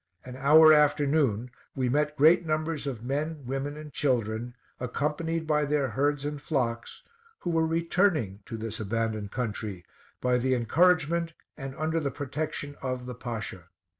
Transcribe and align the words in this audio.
An 0.25 0.35
hour 0.35 0.73
after 0.73 1.05
noon, 1.05 1.51
we 1.75 1.87
met 1.87 2.17
great 2.17 2.43
numbers 2.43 2.87
of 2.87 3.05
men, 3.05 3.45
women, 3.45 3.77
and 3.77 3.93
children, 3.93 4.55
accompanied 4.79 5.45
by 5.45 5.63
their 5.63 5.89
herds 5.89 6.25
and 6.25 6.41
flocks, 6.41 7.03
who 7.41 7.51
were 7.51 7.67
returning 7.67 8.39
to 8.47 8.57
this 8.57 8.79
abandoned 8.79 9.29
country, 9.29 9.85
by 10.19 10.39
the 10.39 10.55
encouragement 10.55 11.33
and 11.55 11.75
under 11.75 11.99
the 11.99 12.09
protection 12.09 12.75
of 12.81 13.05
the 13.05 13.13
Pasha. 13.13 13.65